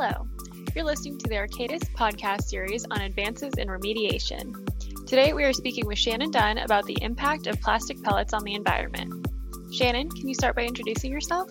[0.00, 0.28] Hello,
[0.76, 4.54] you're listening to the Arcadis podcast series on advances in remediation.
[5.08, 8.54] Today we are speaking with Shannon Dunn about the impact of plastic pellets on the
[8.54, 9.26] environment.
[9.74, 11.50] Shannon, can you start by introducing yourself?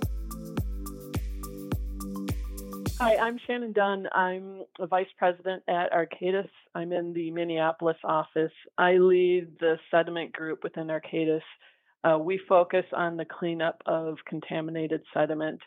[2.99, 4.07] Hi, I'm Shannon Dunn.
[4.13, 6.47] I'm a vice president at Arcadis.
[6.73, 8.53] I'm in the Minneapolis office.
[8.77, 11.41] I lead the sediment group within Arcadis.
[12.05, 15.59] Uh, we focus on the cleanup of contaminated sediment,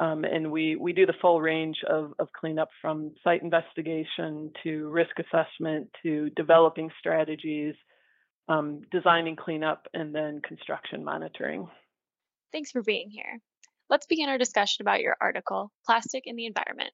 [0.00, 4.88] um, and we, we do the full range of, of cleanup from site investigation to
[4.88, 7.74] risk assessment to developing strategies,
[8.48, 11.68] um, designing cleanup, and then construction monitoring.
[12.52, 13.38] Thanks for being here.
[13.88, 16.90] Let's begin our discussion about your article, Plastic in the Environment.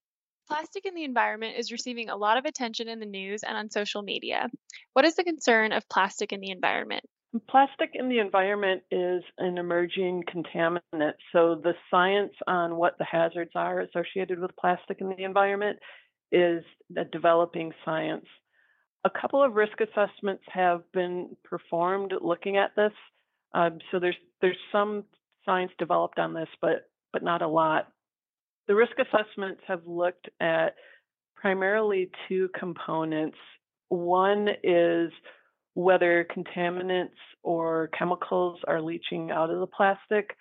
[0.49, 3.71] Plastic in the environment is receiving a lot of attention in the news and on
[3.71, 4.49] social media.
[4.95, 7.05] What is the concern of plastic in the environment?
[7.49, 11.13] Plastic in the environment is an emerging contaminant.
[11.33, 15.79] So, the science on what the hazards are associated with plastic in the environment
[16.33, 16.65] is
[16.97, 18.27] a developing science.
[19.05, 22.93] A couple of risk assessments have been performed looking at this.
[23.55, 25.05] Um, so, there's there's some
[25.45, 27.93] science developed on this, but but not a lot.
[28.67, 30.75] The risk assessments have looked at
[31.37, 33.39] primarily two components.
[33.89, 35.13] One is
[35.75, 37.11] whether contaminants
[37.43, 40.37] or chemicals are leaching out of the plastic.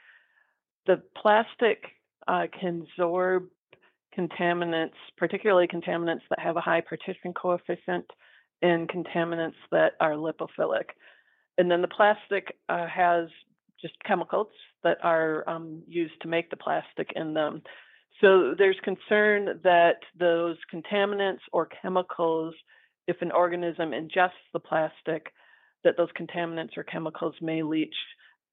[0.85, 1.83] The plastic
[2.27, 3.47] uh, can absorb
[4.17, 8.05] contaminants, particularly contaminants that have a high partition coefficient
[8.61, 10.89] and contaminants that are lipophilic.
[11.57, 13.27] And then the plastic uh, has
[13.81, 14.47] just chemicals
[14.83, 17.61] that are um, used to make the plastic in them.
[18.21, 22.53] So there's concern that those contaminants or chemicals,
[23.09, 25.33] if an organism ingests the plastic,
[25.83, 27.95] that those contaminants or chemicals may leach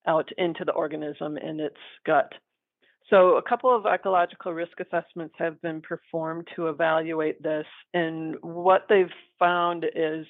[0.07, 1.77] out into the organism in its
[2.07, 2.33] gut.
[3.11, 8.87] So, a couple of ecological risk assessments have been performed to evaluate this, and what
[8.89, 9.07] they've
[9.39, 10.27] found is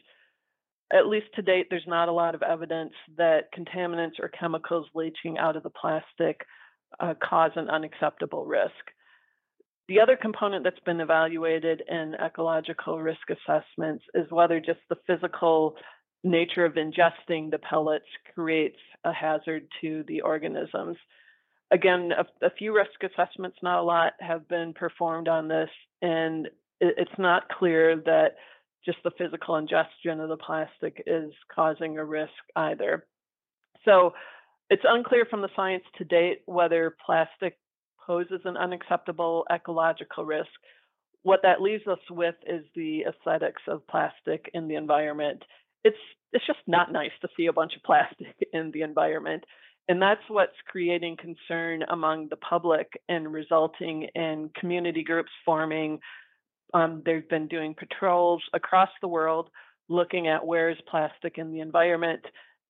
[0.93, 5.39] at least to date, there's not a lot of evidence that contaminants or chemicals leaching
[5.39, 6.43] out of the plastic
[7.01, 8.73] uh, cause an unacceptable risk.
[9.89, 15.77] The other component that's been evaluated in ecological risk assessments is whether just the physical
[16.25, 20.97] nature of ingesting the pellets creates a hazard to the organisms.
[21.71, 25.71] Again, a, a few risk assessments, not a lot, have been performed on this,
[26.03, 26.47] and
[26.81, 28.37] it, it's not clear that
[28.85, 33.07] just the physical ingestion of the plastic is causing a risk either.
[33.85, 34.15] So
[34.69, 37.57] it's unclear from the science to date whether plastic
[38.07, 40.49] poses an unacceptable ecological risk.
[41.23, 45.43] What that leaves us with is the aesthetics of plastic in the environment.
[45.85, 45.97] It's
[46.33, 49.45] it's just not nice to see a bunch of plastic in the environment.
[49.89, 56.01] And that's what's creating concern among the public and resulting in community groups forming
[56.75, 59.51] um, they've been doing patrols across the world
[59.89, 62.23] looking at where is plastic in the environment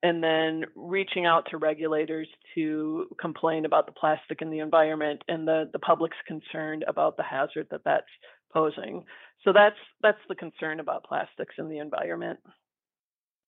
[0.02, 5.46] and then reaching out to regulators to complain about the plastic in the environment and
[5.46, 8.06] the, the public's concerned about the hazard that that's
[8.52, 9.04] posing.
[9.44, 12.38] So that's that's the concern about plastics in the environment.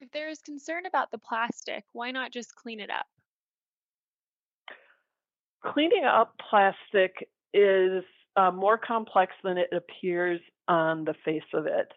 [0.00, 3.06] If there is concern about the plastic, why not just clean it up?
[5.72, 8.04] Cleaning up plastic is
[8.36, 11.88] uh, more complex than it appears on the face of it.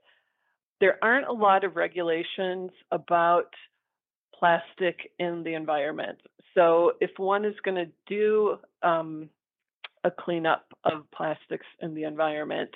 [0.80, 3.54] There aren't a lot of regulations about
[4.42, 6.18] plastic in the environment.
[6.56, 9.30] So if one is going to do um,
[10.04, 12.72] a cleanup of plastics in the environment,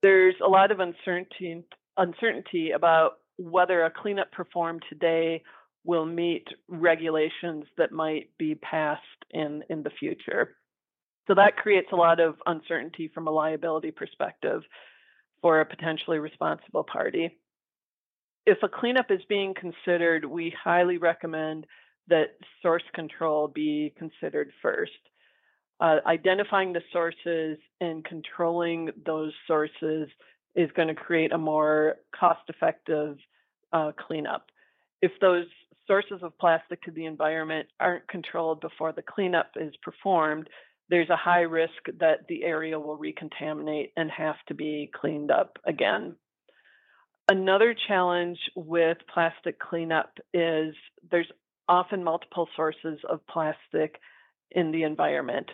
[0.00, 1.64] there's a lot of uncertainty
[1.96, 5.42] uncertainty about whether a cleanup performed today
[5.84, 10.56] will meet regulations that might be passed in in the future.
[11.26, 14.62] So that creates a lot of uncertainty from a liability perspective
[15.42, 17.38] for a potentially responsible party.
[18.46, 21.66] If a cleanup is being considered, we highly recommend
[22.08, 24.92] that source control be considered first.
[25.80, 30.08] Uh, identifying the sources and controlling those sources
[30.54, 33.16] is going to create a more cost effective
[33.72, 34.46] uh, cleanup.
[35.00, 35.46] If those
[35.86, 40.48] sources of plastic to the environment aren't controlled before the cleanup is performed,
[40.88, 45.58] there's a high risk that the area will recontaminate and have to be cleaned up
[45.64, 46.16] again.
[47.30, 50.74] Another challenge with plastic cleanup is
[51.12, 51.30] there's
[51.68, 54.00] often multiple sources of plastic
[54.50, 55.48] in the environment.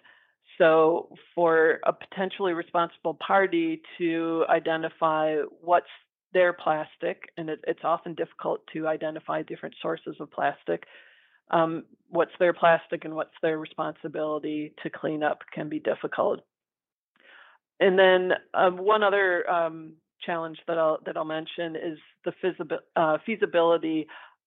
[0.57, 5.91] So, for a potentially responsible party to identify what's
[6.33, 10.85] their plastic, and it, it's often difficult to identify different sources of plastic,
[11.51, 16.41] um, what's their plastic and what's their responsibility to clean up can be difficult.
[17.81, 19.97] And then um, one other um,
[20.27, 24.07] challenge that I'll that I'll mention is the feasibi- uh, feasibility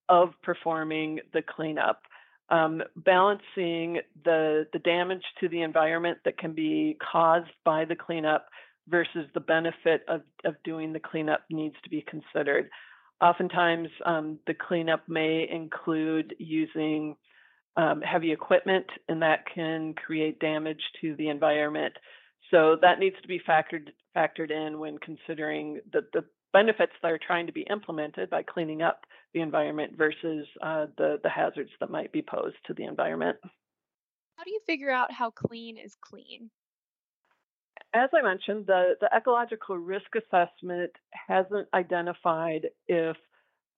[0.09, 2.01] of performing the cleanup,
[2.49, 8.47] um, balancing the the damage to the environment that can be caused by the cleanup
[8.87, 12.69] versus the benefit of of doing the cleanup needs to be considered.
[13.21, 17.15] Oftentimes, um, the cleanup may include using
[17.75, 21.93] um, heavy equipment, and that can create damage to the environment.
[22.51, 27.19] So that needs to be factored factored in when considering the, the benefits that are
[27.25, 31.91] trying to be implemented by cleaning up the environment versus uh, the, the hazards that
[31.91, 33.37] might be posed to the environment.
[34.35, 36.49] How do you figure out how clean is clean?
[37.93, 40.91] As I mentioned, the, the ecological risk assessment
[41.27, 43.17] hasn't identified if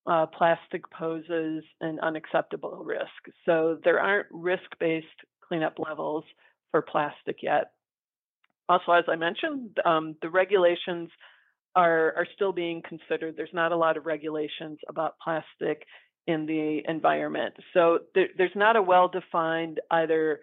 [0.06, 3.36] uh, plastic poses an unacceptable risk.
[3.46, 5.08] So there aren't risk based
[5.48, 6.24] cleanup levels
[6.72, 7.72] for plastic yet.
[8.72, 11.10] Also, as I mentioned, um, the regulations
[11.76, 13.36] are, are still being considered.
[13.36, 15.84] There's not a lot of regulations about plastic
[16.26, 17.54] in the environment.
[17.74, 20.40] So there, there's not a well defined either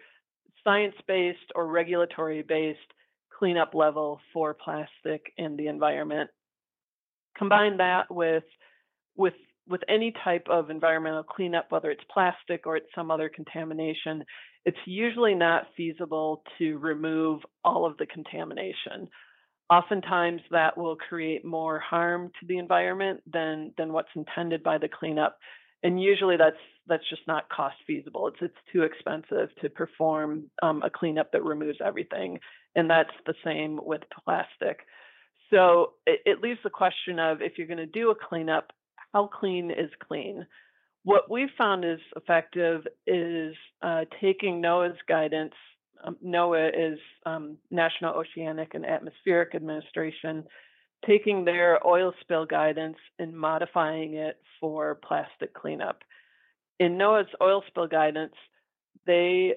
[0.63, 2.77] science based or regulatory based
[3.35, 6.29] cleanup level for plastic in the environment.
[7.35, 8.43] Combine that with
[9.17, 9.33] with
[9.69, 14.23] with any type of environmental cleanup, whether it's plastic or it's some other contamination,
[14.65, 19.07] it's usually not feasible to remove all of the contamination.
[19.69, 24.89] Oftentimes, that will create more harm to the environment than than what's intended by the
[24.89, 25.37] cleanup,
[25.83, 26.57] and usually that's
[26.87, 28.27] that's just not cost feasible.
[28.27, 32.39] It's it's too expensive to perform um, a cleanup that removes everything,
[32.75, 34.79] and that's the same with plastic.
[35.51, 38.71] So it, it leaves the question of if you're going to do a cleanup,
[39.13, 40.45] how clean is clean?
[41.03, 45.53] What we've found is effective is uh, taking NOAA's guidance.
[46.03, 50.43] Um, NOAA is um, National Oceanic and Atmospheric Administration,
[51.05, 56.03] taking their oil spill guidance and modifying it for plastic cleanup.
[56.79, 58.35] In NOAA's oil spill guidance,
[59.05, 59.55] they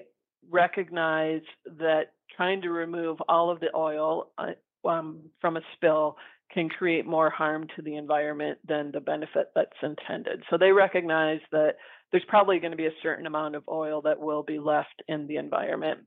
[0.49, 1.41] recognize
[1.79, 6.17] that trying to remove all of the oil uh, um, from a spill
[6.53, 10.43] can create more harm to the environment than the benefit that's intended.
[10.49, 11.75] So they recognize that
[12.11, 15.25] there's probably going to be a certain amount of oil that will be left in
[15.27, 16.01] the environment.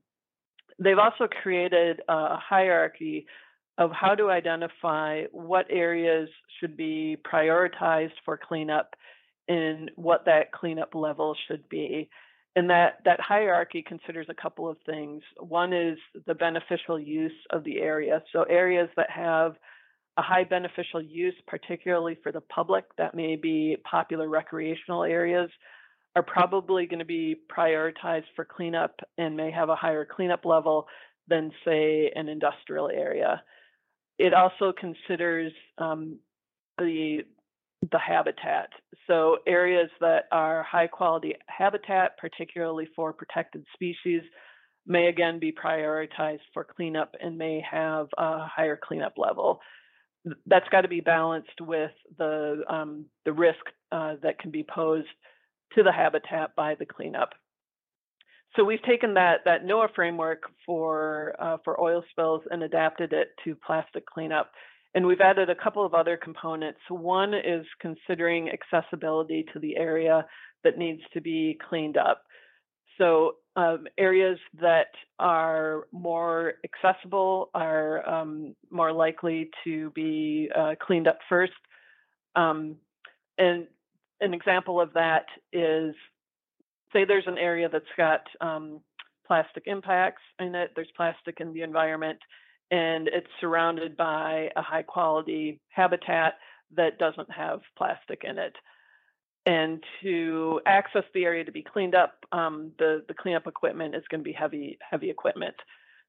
[0.79, 3.25] They've also created a hierarchy
[3.77, 6.29] of how to identify what areas
[6.59, 8.95] should be prioritized for cleanup
[9.47, 12.09] and what that cleanup level should be.
[12.55, 15.21] And that, that hierarchy considers a couple of things.
[15.39, 18.23] One is the beneficial use of the area.
[18.33, 19.55] So areas that have
[20.17, 25.49] a high beneficial use, particularly for the public, that may be popular recreational areas,
[26.15, 30.87] are probably going to be prioritized for cleanup and may have a higher cleanup level
[31.27, 33.43] than, say, an industrial area.
[34.17, 36.17] It also considers um,
[36.77, 37.19] the
[37.91, 38.69] the habitat.
[39.05, 44.23] So areas that are high quality habitat, particularly for protected species,
[44.87, 49.59] may again be prioritized for cleanup and may have a higher cleanup level
[50.45, 53.59] that's got to be balanced with the um, the risk
[53.91, 55.07] uh, that can be posed
[55.75, 57.29] to the habitat by the cleanup.
[58.55, 63.29] So we've taken that that NOAA framework for uh, for oil spills and adapted it
[63.43, 64.51] to plastic cleanup.
[64.95, 66.79] And we've added a couple of other components.
[66.89, 70.25] One is considering accessibility to the area
[70.63, 72.23] that needs to be cleaned up.
[72.97, 81.07] So um, areas that are more accessible are um, more likely to be uh, cleaned
[81.07, 81.53] up first.
[82.35, 82.75] Um,
[83.39, 83.65] and
[84.21, 85.95] an example of that is,
[86.93, 88.79] say there's an area that's got um,
[89.25, 92.19] plastic impacts in it, there's plastic in the environment,
[92.69, 96.35] and it's surrounded by a high quality habitat
[96.75, 98.55] that doesn't have plastic in it
[99.47, 104.03] and to access the area to be cleaned up, um, the the cleanup equipment is
[104.11, 105.55] going to be heavy heavy equipment.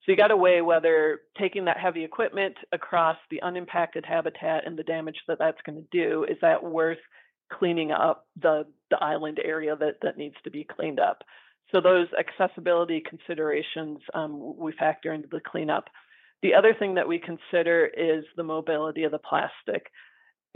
[0.05, 4.77] So you got to weigh whether taking that heavy equipment across the unimpacted habitat and
[4.77, 6.99] the damage that that's going to do is that worth
[7.53, 11.23] cleaning up the the island area that that needs to be cleaned up.
[11.73, 15.85] So those accessibility considerations um, we factor into the cleanup.
[16.43, 19.87] The other thing that we consider is the mobility of the plastic.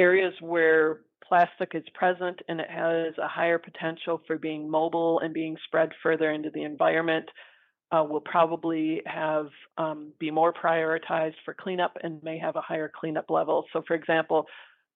[0.00, 5.34] Areas where plastic is present and it has a higher potential for being mobile and
[5.34, 7.28] being spread further into the environment
[7.92, 12.90] uh, will probably have um, be more prioritized for cleanup and may have a higher
[12.94, 13.66] cleanup level.
[13.72, 14.46] So, for example,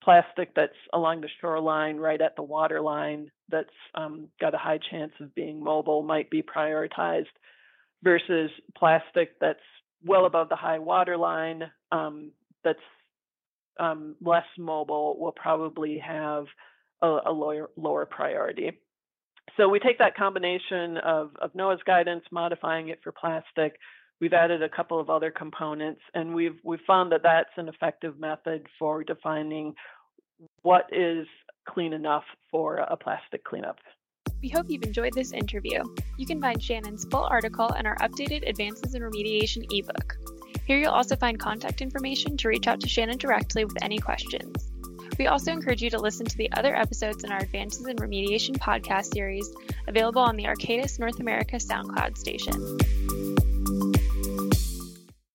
[0.02, 4.78] plastic that's along the shoreline, right at the water line, that's um, got a high
[4.90, 7.26] chance of being mobile might be prioritized
[8.02, 9.59] versus plastic that's
[10.04, 12.30] well above the high water line um,
[12.64, 12.78] that's
[13.78, 16.47] um, less mobile will probably have
[17.02, 18.78] a, a lower, lower priority.
[19.56, 23.78] So we take that combination of, of NOAA's guidance, modifying it for plastic.
[24.21, 28.18] We've added a couple of other components, and we've we've found that that's an effective
[28.18, 29.75] method for defining
[30.62, 31.26] what is
[31.68, 33.76] clean enough for a plastic cleanup.
[34.42, 35.83] We hope you've enjoyed this interview.
[36.18, 40.15] You can find Shannon's full article and our updated Advances in Remediation ebook.
[40.66, 44.70] Here you'll also find contact information to reach out to Shannon directly with any questions.
[45.18, 48.58] We also encourage you to listen to the other episodes in our Advances in Remediation
[48.58, 49.49] podcast series,
[49.87, 53.25] available on the Arcadis North America SoundCloud station.